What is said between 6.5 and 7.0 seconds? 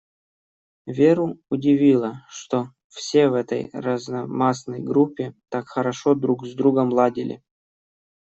другом